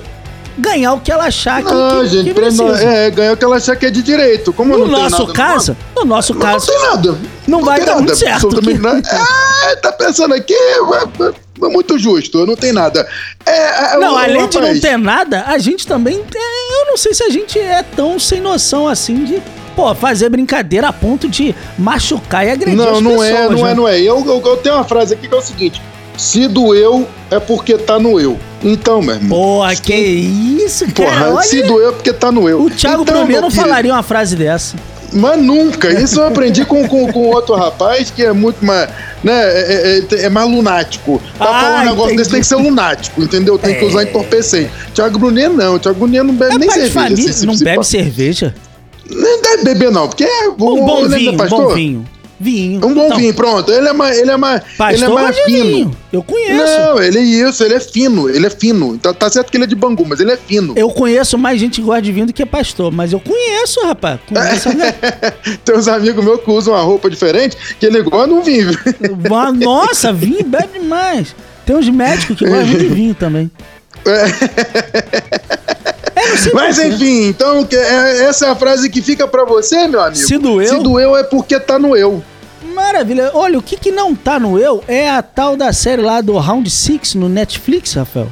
ganhar 0.59 0.93
o 0.95 1.01
que 1.01 1.11
ela 1.11 1.25
achar 1.25 1.62
que, 1.62 1.73
Ah, 1.73 1.99
que, 2.03 2.07
gente, 2.09 2.23
que 2.35 2.41
não- 2.41 2.67
precisa. 2.67 2.85
é, 2.85 3.11
ganhou 3.11 3.37
que 3.37 3.45
ela 3.45 3.57
achar 3.57 3.75
que 3.77 3.87
é 3.87 3.91
de 3.91 4.03
direito. 4.03 4.53
Como 4.53 4.77
No 4.77 4.87
não 4.87 5.01
nosso 5.03 5.23
nada 5.23 5.33
caso, 5.33 5.77
no 5.97 6.05
nosso 6.05 6.35
Não, 6.35 6.41
caso, 6.41 6.67
não 6.71 6.79
tem 6.81 6.89
nada. 6.91 7.19
não 7.49 7.65
vai 7.65 7.77
tem 7.79 7.87
dar 7.87 7.93
nada, 7.93 8.03
muito 8.05 8.17
certo, 8.19 8.49
que- 8.61 8.75
nada. 8.75 9.03
Ah, 9.11 9.77
tá 9.83 9.91
pensando 9.93 10.35
aqui, 10.35 10.53
é, 10.55 10.75
é, 10.79 11.67
é 11.67 11.69
muito 11.69 11.99
justo, 11.99 12.45
não 12.47 12.57
tem 12.57 12.73
nada. 12.73 13.09
É, 13.47 13.95
é, 13.95 13.97
Não, 13.99 14.12
o- 14.15 14.19
além 14.19 14.49
de 14.49 14.61
não 14.61 14.81
ter 14.81 14.99
nada, 14.99 15.45
a 15.47 15.57
gente 15.59 15.87
também. 15.87 16.17
é, 16.35 16.83
eu 16.83 16.87
não 16.89 16.97
sei 16.97 17.15
se 17.15 17.23
a 17.25 17.31
gente 17.31 17.59
é 17.59 17.83
tão 17.83 18.19
sem 18.19 18.41
noção 18.41 18.87
assim 18.87 19.25
de. 19.25 19.43
Pô, 19.81 19.94
fazer 19.94 20.29
brincadeira 20.29 20.88
a 20.88 20.93
ponto 20.93 21.27
de 21.27 21.55
machucar 21.79 22.47
e 22.47 22.50
agredir 22.50 22.77
Não, 22.77 22.93
as 22.97 23.00
não 23.00 23.11
pessoas. 23.12 23.29
é, 23.31 23.49
não 23.49 23.62
né? 23.65 23.71
é, 23.71 23.75
não 23.75 23.88
é. 23.88 23.99
Eu, 24.00 24.23
eu, 24.27 24.43
eu 24.44 24.56
tenho 24.59 24.75
uma 24.75 24.85
frase 24.85 25.15
aqui 25.15 25.27
que 25.27 25.35
é 25.35 25.38
o 25.38 25.41
seguinte: 25.41 25.81
se 26.19 26.47
doeu, 26.49 27.09
é 27.31 27.41
porque 27.41 27.79
tá 27.79 27.99
no 27.99 28.21
eu. 28.21 28.38
Então, 28.62 29.00
meu 29.00 29.15
irmão. 29.15 29.38
Porra, 29.38 29.75
que 29.77 29.94
isso, 29.94 30.85
cara. 30.93 31.11
Porra, 31.11 31.31
olha, 31.35 31.43
se 31.47 31.62
doeu 31.62 31.88
é 31.88 31.93
porque 31.93 32.12
tá 32.12 32.31
no 32.31 32.47
eu. 32.47 32.61
o 32.62 32.71
Thiago 32.71 33.03
então, 33.05 33.25
Brunet 33.25 33.41
não 33.41 33.50
falaria 33.50 33.93
uma 33.94 34.03
frase 34.03 34.37
dessa. 34.37 34.77
Mas 35.12 35.41
nunca. 35.43 35.91
Isso 35.91 36.21
eu 36.21 36.26
aprendi 36.26 36.65
com, 36.65 36.87
com, 36.87 37.11
com 37.11 37.29
outro 37.31 37.55
rapaz 37.56 38.11
que 38.11 38.23
é 38.23 38.33
muito 38.35 38.62
mais. 38.65 38.88
Né, 39.25 39.33
é, 39.33 40.03
é- 40.12 40.23
é 40.25 40.29
mais 40.29 40.49
lunático. 40.49 41.21
Pra 41.38 41.47
Ah, 41.49 41.61
falar 41.61 41.81
um 41.81 41.85
negócio 41.87 42.03
entendi. 42.05 42.17
desse 42.19 42.31
tem 42.31 42.41
que 42.41 42.47
ser 42.47 42.56
lunático, 42.56 43.23
entendeu? 43.23 43.59
Tem 43.59 43.75
que 43.76 43.85
É. 43.85 43.88
usar 43.88 44.03
entorpecente. 44.03 44.71
Thiago 44.94 45.19
Brunet 45.19 45.49
não. 45.49 45.79
Thiago 45.79 45.99
Brunet 45.99 46.23
não 46.23 46.35
bebe 46.35 46.55
É 46.55 46.59
nem 46.59 46.71
cerveja. 46.71 46.93
família, 46.93 47.33
se- 47.33 47.38
se- 47.41 47.47
não 47.47 47.55
se- 47.55 47.65
bebe 47.65 47.83
cerveja. 47.85 48.55
Nem 49.11 49.43
deve 49.43 49.65
beber, 49.65 49.91
não, 49.91 50.09
porque 50.09 50.25
é. 50.25 50.49
Um 50.49 50.55
bom 50.57 51.05
ele 51.05 51.15
é 51.15 51.19
vinho, 51.19 51.33
um 51.33 51.49
bom 51.49 51.69
vinho. 51.69 52.05
Vinho. 52.43 52.79
Um 52.87 52.95
bom 52.95 53.05
Então, 53.07 53.19
vinho, 53.19 53.35
pronto. 53.35 53.71
Ele 53.71 53.87
é 53.87 53.93
mais. 53.93 54.17
Ele 54.19 54.31
é 54.31 54.37
mais, 54.39 54.62
ele 54.95 55.05
é 55.05 55.09
mais 55.09 55.39
fino. 55.41 55.65
vinho. 55.65 55.91
Eu 56.11 56.23
conheço. 56.23 56.79
Não, 56.81 57.03
ele 57.03 57.19
é 57.19 57.23
isso, 57.23 57.62
ele 57.62 57.75
é 57.75 57.81
fino, 57.81 58.31
ele 58.31 58.47
é 58.47 58.51
fino. 58.51 58.95
Então 58.95 59.12
tá 59.12 59.29
certo 59.29 59.51
que 59.51 59.59
ele 59.59 59.65
é 59.65 59.67
de 59.67 59.75
Bangu, 59.75 60.07
mas 60.09 60.21
ele 60.21 60.33
é 60.33 60.39
fino. 60.39 60.73
Eu 60.75 60.89
conheço 60.89 61.37
mais 61.37 61.61
gente 61.61 61.81
que 61.83 61.87
gosta 61.87 62.01
de 62.01 62.11
vinho 62.12 62.27
do 62.27 62.33
que 62.33 62.47
pastor, 62.47 62.91
mas 62.91 63.12
eu 63.12 63.21
conheço, 63.21 63.81
rapaz. 63.87 64.21
Conheço 64.27 64.71
galera. 64.75 65.37
Tem 65.62 65.77
uns 65.77 65.87
amigos 65.87 66.25
meus 66.25 66.41
que 66.41 66.51
usam 66.51 66.73
uma 66.73 66.83
roupa 66.83 67.11
diferente, 67.11 67.57
que 67.79 67.85
ele 67.85 68.01
gosta 68.03 68.29
de 68.29 68.33
um 68.33 68.41
vinho. 68.43 68.71
Nossa, 69.61 70.11
vinho 70.11 70.43
bebe 70.43 70.79
demais. 70.79 71.37
Tem 71.67 71.77
uns 71.77 71.91
médicos 71.91 72.39
que 72.39 72.47
gostam 72.47 72.79
de 72.79 72.87
vinho 72.87 73.14
também. 73.14 73.50
É, 76.21 76.53
Mas 76.55 76.79
enfim, 76.79 77.29
então 77.29 77.67
é- 77.73 78.25
essa 78.25 78.47
é 78.47 78.50
a 78.50 78.57
frase 78.57 78.89
que 78.91 79.00
fica 79.00 79.27
pra 79.27 79.45
você, 79.45 79.87
meu 79.89 80.00
amigo. 80.00 80.17
Se 80.27 80.37
doeu? 80.39 80.67
Se 80.69 80.79
doeu 80.83 81.17
é 81.17 81.23
porque 81.25 81.59
tá 81.59 81.79
no 81.79 81.97
eu. 81.97 82.23
Maravilha. 82.75 83.31
Olha, 83.35 83.59
o 83.59 83.62
que, 83.62 83.77
que 83.77 83.91
não 83.91 84.15
tá 84.15 84.39
no 84.39 84.59
eu 84.59 84.83
é 84.87 85.11
a 85.11 85.23
tal 85.23 85.57
da 85.57 85.73
série 85.73 86.03
lá 86.03 86.21
do 86.21 86.37
Round 86.39 86.69
Six 86.71 87.15
no 87.15 87.29
Netflix, 87.29 87.95
Rafael. 87.95 88.29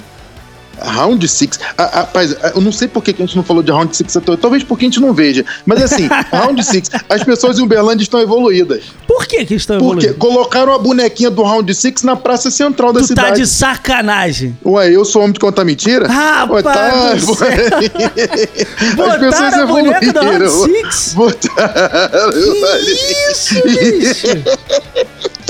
Round 0.82 1.26
Six. 1.28 1.58
Ah, 1.76 1.82
ah, 1.92 1.98
Rapaz, 2.00 2.34
eu 2.54 2.60
não 2.60 2.72
sei 2.72 2.88
por 2.88 3.02
que 3.02 3.10
a 3.10 3.14
gente 3.14 3.36
não 3.36 3.42
falou 3.42 3.62
de 3.62 3.70
Round 3.70 3.96
Six 3.96 4.16
até 4.16 4.32
hoje. 4.32 4.40
Talvez 4.40 4.62
porque 4.64 4.84
a 4.84 4.88
gente 4.88 5.00
não 5.00 5.12
veja. 5.12 5.44
Mas 5.66 5.82
assim, 5.82 6.08
Round 6.32 6.62
Six, 6.64 6.90
as 7.08 7.22
pessoas 7.24 7.58
em 7.58 7.62
Uberlândia 7.62 8.02
estão 8.02 8.20
evoluídas. 8.20 8.84
Por 9.06 9.26
que 9.26 9.44
que 9.44 9.54
estão 9.54 9.78
Porque 9.78 10.06
evoluindo? 10.06 10.18
colocaram 10.18 10.72
a 10.72 10.78
bonequinha 10.78 11.30
do 11.30 11.42
Round 11.42 11.72
Six 11.74 12.02
na 12.02 12.16
praça 12.16 12.50
central 12.50 12.92
da 12.92 13.00
Tu 13.00 13.02
tá 13.02 13.06
cidade. 13.08 13.40
de 13.40 13.46
sacanagem. 13.46 14.56
Ué, 14.64 14.90
eu 14.90 15.04
sou 15.04 15.22
homem 15.22 15.32
de 15.32 15.40
contar 15.40 15.64
mentira? 15.64 16.06
Rapaz 16.08 16.64
Ué, 16.64 16.72
tá, 16.72 17.14
do 17.14 17.34
céu. 17.34 17.48
As 19.08 19.18
pessoas 19.18 19.54
a 19.54 19.66
boneca 19.66 20.12
do 20.12 20.20
Round 20.20 20.44
evoluíram. 20.44 20.82
Six? 20.82 21.14
Botaram. 21.14 22.32
Que 22.88 23.32
isso, 23.32 23.54
bicho? 23.64 24.26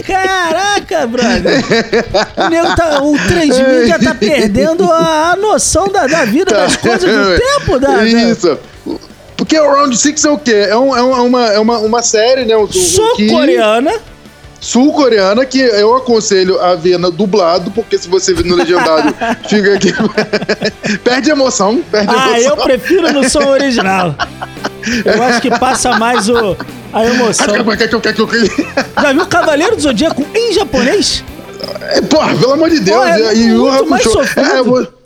Caraca, 0.08 1.06
brother. 1.06 1.62
O, 2.36 2.48
nego 2.48 2.74
tá, 2.76 3.02
o 3.02 3.12
transmídia 3.28 3.98
tá 4.02 4.14
perdendo 4.14 4.90
a, 4.90 5.32
a 5.32 5.36
noção 5.36 5.86
da, 5.88 6.06
da 6.06 6.24
vida, 6.24 6.50
das 6.52 6.76
coisas 6.76 7.00
do 7.00 7.36
tempo. 7.38 7.78
Da, 7.78 7.96
da- 7.96 8.04
Isso. 8.04 8.58
Porque 9.36 9.58
o 9.58 9.70
Round 9.70 9.96
Six 9.96 10.24
é 10.24 10.30
o 10.30 10.38
quê? 10.38 10.66
É, 10.68 10.76
um- 10.76 10.96
é 10.96 11.02
um- 11.02 11.16
é 11.16 11.20
uma, 11.20 11.46
é 11.52 11.58
uma, 11.58 11.78
uma 11.78 12.02
série, 12.02 12.44
né? 12.44 12.54
Sul-coreana. 12.70 13.92
Sul-coreana 14.60 15.46
que 15.46 15.60
eu 15.60 15.94
aconselho 15.96 16.60
a 16.60 16.74
ver 16.74 16.98
na 16.98 17.10
dublado, 17.10 17.70
porque 17.70 17.96
se 17.96 18.08
você 18.08 18.34
ver 18.34 18.44
no 18.44 18.56
legendado, 18.56 19.14
fica 19.48 19.74
aqui. 19.74 19.92
perde 21.04 21.30
emoção, 21.30 21.80
perde 21.90 22.12
Ah, 22.12 22.30
emoção. 22.40 22.50
eu 22.50 22.56
prefiro 22.56 23.12
no 23.12 23.28
som 23.30 23.46
original. 23.46 24.16
Eu 25.04 25.22
acho 25.22 25.40
que 25.42 25.50
passa 25.58 25.96
mais 25.98 26.28
o, 26.28 26.56
a 26.92 27.04
emoção. 27.04 27.46
Já 29.00 29.12
viu 29.12 29.26
Cavaleiro 29.26 29.76
do 29.76 29.82
Zodíaco 29.82 30.24
em 30.34 30.52
japonês? 30.52 31.24
É, 31.90 32.00
Porra, 32.02 32.34
pelo 32.36 32.52
amor 32.52 32.70
de 32.70 32.80
Deus. 32.80 32.96
Pô, 32.98 33.04
é 33.04 33.34
e 33.34 33.54
o 33.54 33.62
muito 33.62 33.90
mais 33.90 34.02
sofrido. 34.02 34.86
É, 34.86 34.97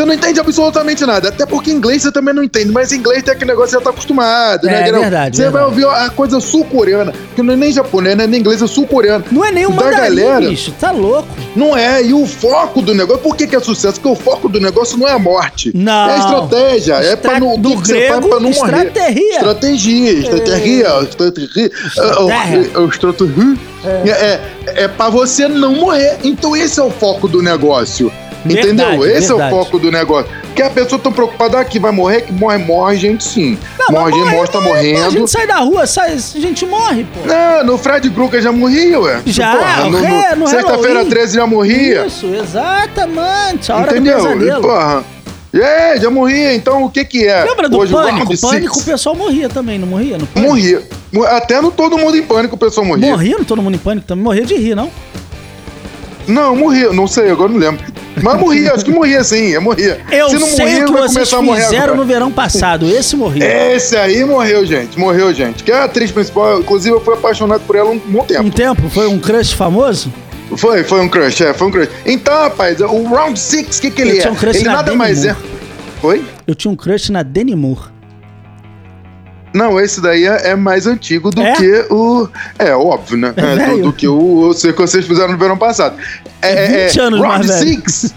Você 0.00 0.06
não 0.06 0.14
entende 0.14 0.40
absolutamente 0.40 1.04
nada. 1.04 1.28
Até 1.28 1.44
porque 1.44 1.70
inglês 1.70 2.00
você 2.00 2.10
também 2.10 2.32
não 2.32 2.42
entende, 2.42 2.72
mas 2.72 2.90
inglês 2.90 3.22
tem 3.22 3.34
aquele 3.34 3.50
negócio 3.50 3.72
que 3.72 3.78
você 3.78 3.84
tá 3.84 3.90
acostumado, 3.90 4.66
é, 4.66 4.72
né? 4.72 4.88
É 4.88 4.92
verdade. 4.92 5.36
Você 5.36 5.42
verdade. 5.42 5.50
vai 5.52 5.64
ouvir 5.64 5.86
a 5.86 6.08
coisa 6.08 6.40
sul-coreana, 6.40 7.12
que 7.36 7.42
não 7.42 7.52
é 7.52 7.56
nem 7.56 7.70
japonês, 7.70 8.16
não 8.16 8.24
é 8.24 8.26
nem 8.26 8.40
inglês, 8.40 8.62
é 8.62 8.66
sul-coreano. 8.66 9.26
Não 9.30 9.44
é 9.44 9.52
nem 9.52 9.66
o 9.66 9.70
mandarim, 9.70 10.16
galera. 10.16 10.48
bicho. 10.48 10.72
Tá 10.80 10.90
louco. 10.90 11.28
Não 11.54 11.76
é, 11.76 12.02
e 12.02 12.14
o 12.14 12.26
foco 12.26 12.80
do 12.80 12.94
negócio, 12.94 13.22
por 13.22 13.36
que, 13.36 13.46
que 13.46 13.54
é 13.54 13.60
sucesso? 13.60 14.00
Porque 14.00 14.08
o 14.08 14.16
foco 14.16 14.48
do 14.48 14.58
negócio 14.58 14.96
não 14.96 15.06
é 15.06 15.12
a 15.12 15.18
morte. 15.18 15.70
Não. 15.74 16.08
É 16.08 16.14
a 16.14 16.18
estratégia, 16.18 16.94
é 16.94 17.12
Estra- 17.12 17.30
pra 17.32 17.40
não, 17.40 17.58
do 17.58 17.76
grego, 17.76 18.28
pra 18.30 18.40
não 18.40 18.50
morrer. 18.52 18.86
estratégia. 18.86 19.34
Estratégia, 19.34 20.10
estratégia, 20.12 21.02
estratégia. 21.02 21.70
Estratégia. 21.86 22.70
É, 22.74 22.78
o 22.78 22.88
estratégia. 22.88 23.58
É, 23.84 24.08
é, 24.08 24.84
é 24.84 24.88
pra 24.88 25.10
você 25.10 25.46
não 25.46 25.74
morrer. 25.74 26.16
Então 26.24 26.56
esse 26.56 26.80
é 26.80 26.82
o 26.82 26.90
foco 26.90 27.28
do 27.28 27.42
negócio. 27.42 28.10
Verdade, 28.44 28.68
Entendeu? 28.68 29.06
Esse 29.06 29.28
verdade. 29.28 29.42
é 29.54 29.56
o 29.56 29.64
foco 29.64 29.78
do 29.78 29.90
negócio. 29.92 30.30
Porque 30.44 30.62
a 30.62 30.70
pessoa 30.70 30.98
tá 31.00 31.10
preocupada, 31.10 31.60
ah, 31.60 31.64
que 31.64 31.78
vai 31.78 31.92
morrer, 31.92 32.22
que 32.22 32.32
morre, 32.32 32.58
morre 32.58 32.96
gente 32.96 33.22
sim. 33.22 33.58
Não, 33.78 33.86
morre 34.00 34.12
gente, 34.12 34.30
morre, 34.34 34.48
tá 34.48 34.60
morre, 34.60 34.90
A 34.90 34.92
morrendo. 34.94 35.10
gente 35.10 35.30
sai 35.30 35.46
da 35.46 35.56
rua, 35.58 35.86
sai, 35.86 36.12
a 36.14 36.16
gente 36.16 36.64
morre, 36.66 37.04
pô. 37.04 37.26
Não, 37.28 37.64
no 37.64 37.78
Fred 37.78 38.08
Krueger 38.10 38.40
já 38.42 38.50
morria, 38.50 38.98
ué. 38.98 39.20
Já, 39.26 39.56
Porra, 39.56 39.84
no, 39.90 39.98
o 39.98 40.00
ré- 40.02 40.34
no 40.36 40.46
Sexta-feira 40.48 40.88
Halloween. 40.94 41.10
13 41.10 41.34
já 41.36 41.46
morria. 41.46 42.06
Isso, 42.06 42.26
exatamente. 42.34 43.70
A 43.70 43.76
hora 43.76 43.90
Entendeu? 43.92 44.18
do 44.20 44.26
E, 44.26 44.32
pesadelo. 44.38 44.62
porra. 44.62 45.04
É, 45.52 46.00
já 46.00 46.10
morria. 46.10 46.54
Então 46.54 46.84
o 46.84 46.90
que 46.90 47.04
que 47.04 47.26
é? 47.26 47.44
Lembra 47.44 47.68
do 47.68 47.76
Hoje, 47.78 47.92
o 47.92 47.96
pânico? 47.96 48.16
Round 48.24 48.38
Pânico, 48.40 48.78
o 48.78 48.84
pessoal 48.84 49.14
morria 49.16 49.48
também, 49.48 49.78
não 49.78 49.86
morria? 49.88 50.16
No 50.16 50.26
pânico? 50.26 50.48
Morria. 50.52 50.82
Mo- 51.12 51.24
Até 51.24 51.60
no 51.60 51.70
Todo 51.72 51.98
Mundo 51.98 52.16
em 52.16 52.22
Pânico 52.22 52.54
o 52.54 52.58
pessoal 52.58 52.86
morria. 52.86 53.10
Morria 53.10 53.36
no 53.38 53.44
Todo 53.44 53.60
Mundo 53.60 53.74
em 53.74 53.78
Pânico 53.78 54.06
também? 54.06 54.22
Morria 54.24 54.46
de 54.46 54.54
rir, 54.54 54.74
não? 54.76 54.90
Não, 56.26 56.54
morria. 56.54 56.92
Não 56.92 57.06
sei, 57.06 57.30
agora 57.30 57.50
não 57.50 57.58
lembro. 57.58 57.84
Mas 58.22 58.40
morria, 58.40 58.72
acho 58.72 58.84
que 58.84 58.90
morria 58.90 59.22
sim, 59.24 59.54
é 59.54 59.58
morria. 59.58 60.00
Eu 60.10 60.30
Se 60.30 60.38
não 60.38 60.46
sei 60.46 60.64
morria, 60.66 60.84
que 60.84 60.92
vocês 60.92 61.30
fizeram 61.64 61.96
no 61.96 62.04
verão 62.04 62.30
passado. 62.30 62.88
Esse 62.88 63.16
morria. 63.16 63.74
Esse 63.74 63.96
aí 63.96 64.24
morreu, 64.24 64.64
gente. 64.64 64.98
Morreu, 64.98 65.32
gente. 65.32 65.62
Que 65.62 65.72
é 65.72 65.76
a 65.76 65.84
atriz 65.84 66.10
principal. 66.10 66.60
Inclusive, 66.60 66.94
eu 66.94 67.00
fui 67.00 67.14
apaixonado 67.14 67.62
por 67.66 67.76
ela 67.76 67.90
um 67.90 67.98
bom 67.98 68.24
tempo. 68.24 68.42
Um 68.42 68.50
tempo, 68.50 68.88
foi 68.88 69.06
um 69.06 69.18
crush 69.18 69.52
famoso? 69.52 70.12
Foi, 70.56 70.82
foi 70.82 71.00
um 71.00 71.08
crush, 71.08 71.40
é, 71.42 71.54
foi 71.54 71.68
um 71.68 71.70
crush. 71.70 71.88
Então, 72.04 72.34
rapaz, 72.34 72.80
o 72.80 73.04
Round 73.04 73.38
Six, 73.38 73.78
o 73.78 73.82
que, 73.82 73.90
que 73.90 74.02
ele 74.02 74.10
Eu 74.12 74.16
é? 74.16 74.20
tinha 74.20 74.32
um 74.32 74.36
crush 74.36 74.56
ele 74.56 74.64
na 74.64 74.72
nada 74.72 74.84
Demi 74.84 74.98
mais 74.98 75.24
é. 75.24 75.32
Moore. 75.32 75.46
Oi? 76.02 76.24
Eu 76.46 76.54
tinha 76.54 76.72
um 76.72 76.76
crush 76.76 77.10
na 77.10 77.22
Demi 77.22 77.54
Moore. 77.54 77.99
Não, 79.52 79.80
esse 79.80 80.00
daí 80.00 80.26
é, 80.26 80.50
é 80.50 80.56
mais 80.56 80.86
antigo 80.86 81.30
do 81.30 81.42
É? 81.42 81.52
que 81.54 81.86
o. 81.90 82.28
É, 82.58 82.74
óbvio, 82.74 83.16
né? 83.16 83.34
É 83.36 83.40
É, 83.42 83.70
do, 83.70 83.82
do 83.82 83.92
que 83.92 84.06
o, 84.06 84.50
o 84.50 84.54
que 84.54 84.72
vocês 84.72 85.06
fizeram 85.06 85.32
no 85.32 85.38
verão 85.38 85.56
passado. 85.56 85.96
É, 86.40 86.86
20 86.86 87.00
anos 87.00 87.20
Round 87.20 87.46
mais 87.46 87.60
velho. 87.64 87.76
Six. 87.76 88.14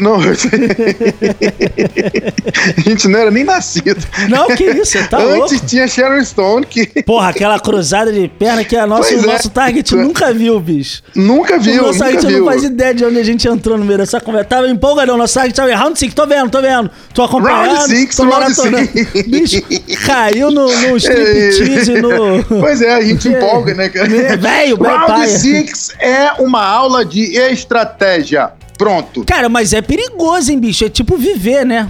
Não. 0.00 0.16
a 0.20 0.32
gente 2.80 3.08
não 3.08 3.18
era 3.18 3.30
nem 3.30 3.44
nascido. 3.44 3.96
Não, 4.28 4.48
que 4.48 4.64
isso, 4.64 4.98
tá 5.08 5.18
louco? 5.18 5.44
Antes 5.44 5.62
tinha 5.70 5.86
Sharon 5.88 6.22
Stone, 6.24 6.66
que 6.66 6.86
Porra, 7.02 7.30
aquela 7.30 7.58
cruzada 7.58 8.12
de 8.12 8.28
perna 8.28 8.64
que 8.64 8.76
a 8.76 8.86
nosso, 8.86 9.08
Pois 9.10 9.24
o 9.24 9.28
é. 9.28 9.32
nosso 9.32 9.50
target 9.50 9.94
nunca 9.94 10.32
viu, 10.32 10.58
bicho. 10.60 11.02
nunca 11.14 11.58
viu, 11.58 11.82
o 11.82 11.86
nosso 11.86 11.98
nunca 11.98 12.04
target 12.12 12.26
viu. 12.26 12.38
não 12.38 12.46
faz 12.46 12.62
ideia 12.64 12.94
de 12.94 13.04
onde 13.04 13.18
a 13.18 13.24
gente 13.24 13.46
entrou 13.48 13.76
no 13.78 13.84
meio 13.84 13.98
dessa 13.98 14.20
conversa. 14.20 14.48
Tava 14.48 14.68
empolgadão, 14.68 15.16
nosso 15.16 15.34
target 15.34 15.54
tava 15.56 15.74
round 15.74 15.98
5, 15.98 16.14
tô 16.14 16.26
vendo, 16.26 16.50
tô 16.50 16.60
vendo. 16.60 16.90
Tô 17.14 17.22
acompanhando, 17.22 17.74
Round 17.76 17.94
six, 17.94 18.16
tô 18.16 18.22
round 18.24 18.38
maratonando. 18.40 18.88
six. 18.92 19.22
Bicho, 19.26 19.62
caiu 20.06 20.50
no, 20.50 20.66
no 20.66 20.96
striptease, 20.96 22.00
no... 22.00 22.42
Pois 22.44 22.80
é, 22.82 22.94
a 22.94 23.00
gente 23.00 23.28
É. 23.32 23.38
empolga, 23.38 23.74
né, 23.74 23.88
cara? 23.88 24.06
É, 24.06 24.36
velho, 24.36 24.38
velho 24.38 24.76
Round 24.82 25.06
paia. 25.06 25.28
Six 25.28 25.90
é 26.00 26.32
uma 26.38 26.64
aula 26.64 27.04
de 27.04 27.36
estratégia. 27.36 28.50
Pronto. 28.78 29.24
Cara, 29.24 29.48
mas 29.48 29.72
é 29.72 29.80
perigoso, 29.82 30.50
hein, 30.50 30.58
bicho? 30.58 30.84
É 30.84 30.88
tipo 30.88 31.16
viver, 31.16 31.64
né? 31.64 31.88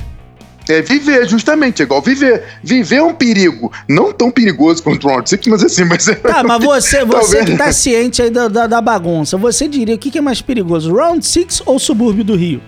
É 0.68 0.80
viver, 0.80 1.28
justamente, 1.28 1.82
é 1.82 1.84
igual 1.84 2.00
viver. 2.00 2.44
Viver 2.62 2.96
é 2.96 3.02
um 3.02 3.12
perigo. 3.14 3.72
Não 3.88 4.12
tão 4.12 4.30
perigoso 4.30 4.80
quanto 4.82 5.06
o 5.08 5.10
Round 5.10 5.28
Six, 5.28 5.46
mas 5.48 5.64
assim, 5.64 5.84
mas 5.84 6.06
é. 6.06 6.14
Tá, 6.14 6.42
mas 6.44 6.62
você, 6.64 7.04
você 7.04 7.20
Talvez. 7.38 7.44
que 7.46 7.56
tá 7.56 7.72
ciente 7.72 8.22
aí 8.22 8.30
da, 8.30 8.46
da, 8.46 8.66
da 8.68 8.80
bagunça, 8.80 9.36
você 9.36 9.66
diria 9.66 9.94
o 9.94 9.98
que, 9.98 10.10
que 10.10 10.18
é 10.18 10.20
mais 10.20 10.40
perigoso, 10.40 10.94
Round 10.94 11.26
6 11.26 11.62
ou 11.66 11.78
subúrbio 11.80 12.22
do 12.22 12.36
Rio? 12.36 12.60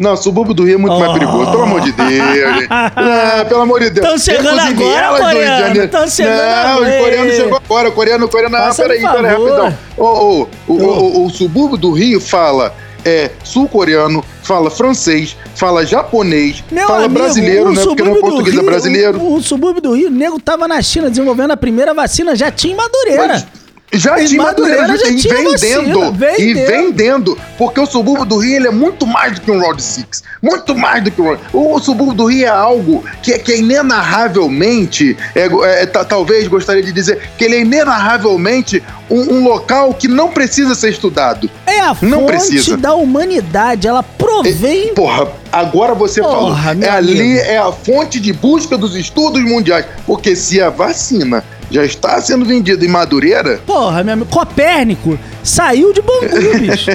Não, 0.00 0.16
subúrbio 0.16 0.54
do 0.54 0.64
Rio 0.64 0.76
é 0.76 0.78
muito 0.78 0.98
mais 0.98 1.10
Oh. 1.10 1.12
perigoso, 1.12 1.50
pelo 1.50 1.62
amor 1.62 1.80
de 1.82 1.92
Deus. 1.92 2.10
Não, 2.10 3.44
pelo 3.48 3.60
amor 3.60 3.80
de 3.80 3.90
Deus. 3.90 4.06
Tão 4.08 4.18
chegando 4.18 4.54
Inclusive, 4.58 4.82
agora, 4.94 5.18
coreano, 5.24 5.66
Janeiro- 5.66 5.88
tão 5.90 6.08
chegando 6.08 6.36
Não, 6.38 6.44
agora. 6.72 6.74
o 6.98 6.98
coreano 7.04 7.30
chegou 7.32 7.56
agora. 7.64 7.88
O 7.88 7.92
coreano, 7.92 8.24
o 8.24 8.28
coreano. 8.30 8.56
Ah, 8.56 8.72
peraí, 8.74 9.00
peraí, 9.00 9.26
rapidão. 9.26 9.78
Ô, 9.98 10.04
ô, 10.04 10.48
o, 10.66 10.72
o, 10.72 10.82
o, 10.82 11.26
o 11.26 11.30
subúrbio 11.30 11.76
do 11.76 11.92
Rio 11.92 12.18
fala 12.18 12.74
é, 13.04 13.30
sul-coreano, 13.44 14.24
fala 14.42 14.70
francês, 14.70 15.36
fala 15.54 15.84
japonês, 15.86 16.62
Meu 16.70 16.86
fala 16.86 17.04
amigo, 17.04 17.14
brasileiro, 17.20 17.72
né? 17.72 17.82
Porque 17.84 18.02
não 18.02 18.16
é 18.16 18.20
português, 18.20 18.54
é 18.54 18.58
Rio- 18.58 18.64
brasileiro. 18.66 19.18
O, 19.20 19.36
o 19.36 19.42
subúrbio 19.42 19.82
do 19.82 19.92
Rio, 19.94 20.08
o 20.08 20.10
nego 20.10 20.40
tava 20.40 20.66
na 20.68 20.80
China 20.82 21.08
desenvolvendo 21.10 21.52
a 21.52 21.56
primeira 21.56 21.92
vacina, 21.94 22.34
já 22.36 22.50
tinha 22.50 22.72
em 22.74 22.76
Madureira. 22.76 23.28
Mas 23.28 23.46
Já 23.92 24.20
Em 24.22 24.26
tinha 24.26 24.42
Madureira 24.42 24.82
Madureira, 24.82 25.04
já 25.10 25.12
e 25.12 25.16
tinha 25.20 25.34
vendendo, 25.34 26.12
vacina, 26.12 26.38
e 26.38 26.54
vendendo. 26.54 26.66
vendendo, 26.68 27.38
porque 27.58 27.80
o 27.80 27.86
subúrbio 27.86 28.24
do 28.24 28.38
Rio 28.38 28.64
é 28.66 28.70
muito 28.70 29.04
mais 29.04 29.34
do 29.34 29.40
que 29.40 29.50
um 29.50 29.58
Round 29.60 29.82
Six, 29.82 30.22
muito 30.40 30.76
mais 30.76 31.02
do 31.02 31.10
que 31.10 31.20
um 31.20 31.24
Round. 31.24 31.42
O 31.52 31.78
subúrbio 31.80 32.14
do 32.14 32.26
Rio 32.26 32.44
é 32.46 32.48
algo 32.48 33.04
que, 33.20 33.36
que 33.40 33.52
é 33.52 33.58
inenarravelmente, 33.58 35.16
é, 35.34 35.48
é, 35.82 35.86
ta- 35.86 36.04
talvez 36.04 36.46
gostaria 36.46 36.82
de 36.82 36.92
dizer 36.92 37.30
que 37.36 37.44
ele 37.44 37.56
é 37.56 37.60
inenarravelmente 37.60 38.82
um, 39.10 39.34
um 39.34 39.44
local 39.44 39.92
que 39.94 40.06
não 40.06 40.28
precisa 40.28 40.74
ser 40.74 40.90
estudado. 40.90 41.50
É 41.66 41.80
a 41.80 41.96
Não 42.00 42.20
fonte 42.20 42.26
precisa. 42.26 42.76
da 42.76 42.94
humanidade, 42.94 43.88
ela 43.88 44.02
provém... 44.02 44.94
Porra, 44.94 45.28
agora 45.50 45.94
você 45.94 46.22
Porra, 46.22 46.74
falou. 46.74 46.84
É 46.84 46.88
ali, 46.90 47.20
amigo. 47.20 47.38
é 47.40 47.58
a 47.58 47.72
fonte 47.72 48.20
de 48.20 48.32
busca 48.32 48.78
dos 48.78 48.94
estudos 48.94 49.42
mundiais. 49.42 49.84
Porque 50.06 50.36
se 50.36 50.60
a 50.60 50.70
vacina 50.70 51.42
já 51.70 51.84
está 51.84 52.20
sendo 52.20 52.44
vendida 52.44 52.84
em 52.84 52.88
Madureira, 52.88 53.60
Porra, 53.66 54.02
meu 54.02 54.14
amigo, 54.14 54.28
Copérnico 54.30 55.18
saiu 55.42 55.92
de 55.92 56.02
Bangu, 56.02 56.58
bicho. 56.58 56.90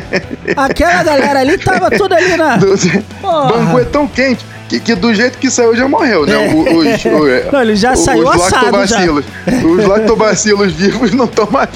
Aquela 0.56 1.04
galera 1.04 1.40
ali 1.40 1.58
tava 1.58 1.90
toda 1.92 2.16
ali 2.16 2.36
na... 2.38 2.58
Do-. 2.58 2.76
Bangu 3.22 3.80
é 3.80 3.86
tão 3.86 4.08
quente 4.08 4.46
que, 4.68 4.80
que 4.80 4.96
do 4.96 5.14
jeito 5.14 5.38
que 5.38 5.50
saiu 5.50 5.76
já 5.76 5.88
morreu, 5.88 6.26
né? 6.26 6.36
O- 6.38 6.78
Os, 6.78 7.06
o- 7.06 7.52
Não, 7.52 7.62
ele 7.62 7.76
já 7.76 7.94
os 7.94 8.00
saiu 8.00 8.28
assado 8.30 8.50
já. 8.52 8.62
lactobacilos. 8.62 9.26
Os 9.64 9.86
lactobacilos 9.88 10.74
vivos 10.74 11.12
não 11.12 11.26
estão 11.26 11.48
mais. 11.52 11.70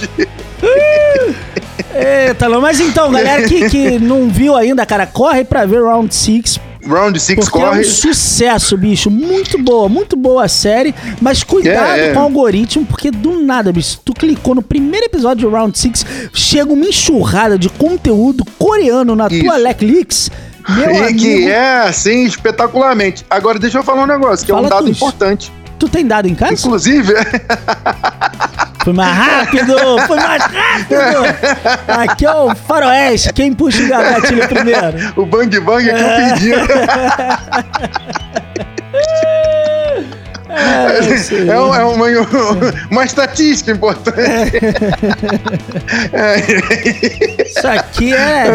Eita, 1.93 2.47
não. 2.49 2.61
Mas 2.61 2.79
então, 2.79 3.11
galera 3.11 3.43
que, 3.47 3.69
que 3.69 3.99
não 3.99 4.29
viu 4.29 4.55
ainda, 4.55 4.85
cara, 4.85 5.05
corre 5.05 5.43
pra 5.43 5.65
ver 5.65 5.81
Round 5.83 6.13
6. 6.13 6.59
Round 6.89 7.19
6 7.19 7.39
Porque 7.39 7.57
é 7.57 7.61
corre. 7.61 7.81
um 7.81 7.83
sucesso, 7.83 8.77
bicho. 8.77 9.09
Muito 9.11 9.57
boa, 9.57 9.87
muito 9.87 10.15
boa 10.15 10.45
a 10.45 10.47
série. 10.47 10.93
Mas 11.21 11.43
cuidado 11.43 11.91
É, 11.99 12.07
é. 12.09 12.13
com 12.13 12.19
o 12.19 12.23
algoritmo, 12.23 12.85
porque 12.85 13.11
do 13.11 13.41
nada, 13.41 13.71
bicho, 13.71 13.99
tu 14.03 14.13
clicou 14.13 14.55
no 14.55 14.61
primeiro 14.61 15.05
episódio 15.05 15.47
de 15.49 15.55
Round 15.55 15.77
6, 15.77 16.05
chega 16.33 16.71
uma 16.73 16.85
enxurrada 16.85 17.57
de 17.57 17.69
conteúdo 17.69 18.43
coreano 18.57 19.15
na 19.15 19.27
tua 19.29 19.37
Isso. 19.37 19.59
Netflix. 19.63 20.31
Meu 20.69 20.91
E 20.91 20.97
amigo, 20.99 21.19
que 21.19 21.49
é 21.49 21.79
assim 21.87 22.25
espetacularmente. 22.25 23.25
Agora 23.29 23.57
deixa 23.57 23.79
eu 23.79 23.83
falar 23.83 24.03
um 24.03 24.07
negócio, 24.07 24.45
que 24.45 24.51
é 24.51 24.55
Fala 24.55 24.67
um 24.67 24.69
dado 24.69 24.85
tu. 24.85 24.91
importante. 24.91 25.51
tu 25.79 25.87
tem 25.89 26.05
dado 26.05 26.27
em 26.27 26.35
casa? 26.35 26.53
Inclusive, 26.53 27.13
Foi 28.83 28.93
mais 28.93 29.15
rápido! 29.17 29.75
Foi 30.07 30.17
mais 30.17 30.41
rápido! 30.43 30.99
Aqui 31.87 32.25
é 32.25 32.31
o 32.31 32.55
faroeste, 32.55 33.31
quem 33.33 33.53
puxa 33.53 33.83
o 33.83 33.87
gatilho 33.87 34.47
primeiro? 34.47 35.13
o 35.17 35.25
Bang 35.25 35.59
Bang 35.59 35.83
que 35.83 35.89
eu 35.89 35.95
pedi. 36.33 36.53
É, 40.49 40.49
É, 41.51 41.59
um- 41.59 41.75
é 41.75 41.83
uma, 41.85 42.05
uma 42.89 43.05
estatística 43.05 43.71
importante. 43.71 44.17
Isso 47.45 47.67
aqui 47.67 48.11
é, 48.13 48.47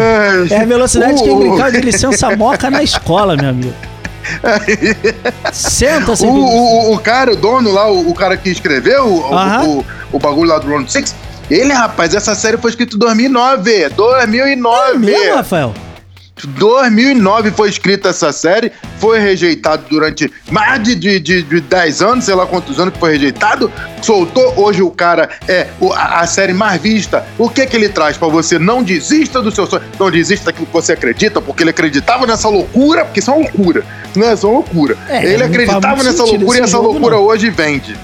é 0.51 0.61
a 0.61 0.65
velocidade 0.65 1.23
Uh. 1.23 1.37
brincava 1.39 1.71
de 1.71 1.79
licença 1.81 2.35
moca 2.35 2.69
na 2.69 2.83
escola, 2.83 3.35
meu 3.37 3.49
amigo. 3.49 3.73
Senta, 5.51 6.11
O, 6.11 6.15
seu 6.15 6.29
o, 6.29 6.91
o- 6.91 6.93
o 6.95 6.99
cara, 6.99 7.31
o 7.31 7.35
dono 7.35 7.71
lá, 7.71 7.89
o, 7.91 8.09
o 8.09 8.13
cara 8.13 8.35
que 8.37 8.49
escreveu 8.49 9.05
o, 9.07 9.33
Aham. 9.33 9.83
o, 10.11 10.19
bagulho 10.19 10.49
lá 10.49 10.59
do 10.59 10.67
Round 10.67 10.91
6, 10.91 11.15
ele, 11.49 11.73
rapaz, 11.73 12.13
essa 12.15 12.33
série 12.35 12.57
foi 12.57 12.71
escrita 12.71 12.95
em 12.95 12.99
2009. 12.99 13.89
2009. 13.89 14.95
É 14.95 14.97
mesmo, 14.97 15.35
Rafael? 15.35 15.73
2009 16.43 17.51
foi 17.51 17.69
escrita 17.69 18.09
essa 18.09 18.31
série, 18.33 18.71
foi 18.99 19.19
rejeitado 19.19 19.85
durante 19.89 20.31
mais 20.51 20.83
de, 20.83 20.93
de, 20.93 21.19
de, 21.19 21.41
de 21.41 21.61
10 21.61 22.01
anos, 22.01 22.25
sei 22.25 22.35
lá 22.35 22.45
quantos 22.45 22.77
anos 22.77 22.93
que 22.93 22.99
foi 22.99 23.13
rejeitado, 23.13 23.71
soltou, 24.01 24.53
hoje 24.57 24.81
o 24.81 24.91
cara 24.91 25.29
é 25.47 25.67
a, 25.95 26.27
série 26.27 26.53
mais 26.53 26.81
vista. 26.81 27.25
O 27.37 27.49
que 27.49 27.65
que 27.65 27.77
ele 27.77 27.87
traz 27.87 28.17
pra 28.17 28.27
você? 28.27 28.59
Não 28.59 28.83
desista 28.83 29.41
do 29.41 29.49
seu 29.49 29.65
sonho, 29.65 29.83
não 29.97 30.11
desista 30.11 30.47
daquilo 30.47 30.65
que 30.65 30.73
você 30.73 30.91
acredita, 30.91 31.41
porque 31.41 31.63
ele 31.63 31.69
acreditava 31.69 32.27
nessa 32.27 32.49
loucura, 32.49 33.05
porque 33.05 33.21
isso 33.21 33.31
é 33.31 33.33
uma 33.33 33.43
loucura, 33.43 33.85
né? 34.15 34.33
Isso 34.33 34.45
é 34.45 34.49
uma 34.49 34.55
loucura. 34.57 34.97
É, 35.07 35.25
ele 35.25 35.43
acreditava 35.43 36.03
nessa 36.03 36.23
loucura 36.23 36.59
e 36.59 36.61
essa 36.61 36.71
jogo, 36.71 36.91
loucura 36.91 37.15
não. 37.15 37.23
hoje 37.23 37.49
vende. 37.49 37.95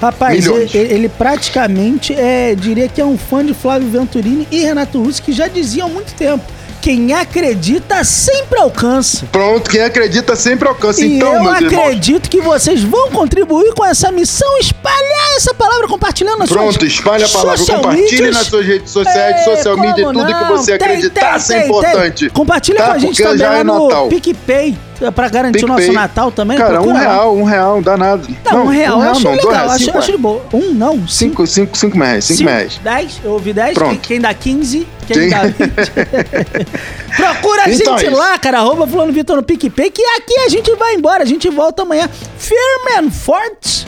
Rapaz, 0.00 0.46
ele, 0.46 0.70
ele 0.74 1.08
praticamente 1.10 2.14
é, 2.14 2.54
diria 2.54 2.88
que 2.88 3.00
é 3.00 3.04
um 3.04 3.18
fã 3.18 3.44
de 3.44 3.52
Flávio 3.52 3.88
Venturini 3.88 4.48
e 4.50 4.60
Renato 4.60 5.02
Russo 5.02 5.22
que 5.22 5.32
já 5.32 5.46
diziam 5.46 5.88
há 5.88 5.90
muito 5.90 6.14
tempo 6.14 6.59
Quem 6.80 7.12
acredita 7.12 8.02
sempre 8.04 8.58
alcança. 8.58 9.26
Pronto, 9.30 9.68
quem 9.70 9.82
acredita 9.82 10.34
sempre 10.34 10.66
alcança. 10.66 11.02
E 11.04 11.16
então, 11.16 11.34
eu 11.34 11.42
meus 11.42 11.60
irmãos. 11.60 11.82
acredito 11.84 12.30
que 12.30 12.40
vocês 12.40 12.82
vão 12.82 13.10
contribuir 13.10 13.72
com 13.74 13.84
essa 13.84 14.10
missão, 14.10 14.58
espalhar 14.58 15.36
essa 15.36 15.52
palavra, 15.54 15.86
compartilhando 15.86 16.38
nas 16.38 16.48
Pronto, 16.48 16.78
suas 16.80 16.92
espalha 16.92 17.26
a 17.26 17.28
palavra, 17.28 17.64
compartilhe 17.66 18.30
nas 18.30 18.46
suas 18.46 18.64
redes 18.66 18.90
sociais, 18.90 19.36
É, 19.36 19.44
social 19.56 19.76
media, 19.76 20.04
tudo 20.06 20.24
que 20.26 20.32
não? 20.32 20.48
você 20.56 20.78
Tem, 20.78 20.88
acreditasse 20.88 21.48
tem, 21.48 21.56
é 21.56 21.60
tem, 21.60 21.68
importante. 21.70 22.20
tem. 22.20 22.28
Compartilha 22.30 22.78
tá? 22.78 22.86
com 22.86 22.92
a 22.92 22.98
gente 22.98 23.10
Porque 23.10 23.22
também 23.22 23.38
já 23.38 23.54
é 23.54 23.64
no 23.64 23.88
Natal. 23.88 24.08
PicPay, 24.08 24.78
pra 25.14 25.28
garantir 25.28 25.64
o 25.64 25.68
nosso. 25.68 25.92
Natal 25.92 26.30
também. 26.30 26.58
Cara, 26.58 26.72
um 26.80 26.82
procura 26.84 26.94
lá. 26.94 27.00
real, 27.00 27.36
um 27.36 27.44
real, 27.44 27.74
não 27.76 27.82
dá 27.82 27.96
nada. 27.96 28.22
Não, 28.44 28.64
um 28.64 28.66
real, 28.66 29.02
eu 29.02 29.10
acho 29.10 29.24
não, 29.24 29.30
legal, 29.32 29.50
reais, 29.52 29.82
cinco 29.82 29.98
acho 29.98 30.12
de 30.12 30.18
boa. 30.18 30.42
Um 30.52 30.74
não, 30.74 31.08
cinco. 31.08 31.46
Cinco, 31.46 31.46
cinco, 31.46 31.76
cinco 31.78 31.98
reais, 31.98 32.24
cinco 32.24 32.42
reais. 32.48 32.80
10, 32.82 33.20
eu 33.24 33.30
ouvi 33.32 33.52
10, 33.52 33.68
quem, 33.68 33.74
Pronto. 33.74 34.00
quem 34.00 34.20
dá 34.20 34.34
15, 34.34 34.88
quem 35.06 35.16
Quem- 35.16 35.30
dá 35.30 35.42
20. 35.42 35.56
Procura 37.16 37.62
a 37.64 37.70
Então 37.70 37.98
gente 37.98 38.12
é 38.12 38.16
lá, 38.16 38.38
cara, 38.38 38.58
arroba 38.58 38.86
fulano 38.86 39.12
Vitor 39.12 39.36
no 39.36 39.42
PicPay, 39.42 39.90
que 39.90 40.02
aqui 40.02 40.34
a 40.44 40.48
gente 40.48 40.74
vai 40.76 40.94
embora, 40.94 41.22
a 41.22 41.26
gente 41.26 41.48
volta 41.48 41.82
amanhã 41.82 42.08
firme 42.38 42.98
and 43.06 43.10
forte. 43.10 43.86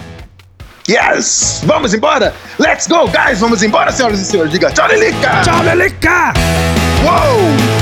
Yes! 0.89 1.63
Vamos 1.65 1.95
embora? 1.95 2.35
Let's 2.59 2.87
go, 2.89 3.09
guys! 3.09 3.39
Vamos 3.39 3.63
embora, 3.63 3.93
senhoras 3.93 4.19
e 4.21 4.25
senhores. 4.25 4.51
Diga 4.51 4.71
tchau, 4.71 4.89
Lilica! 4.89 5.41
Tchau, 5.45 5.63
Lelica! 5.63 6.33
Uou! 7.05 7.82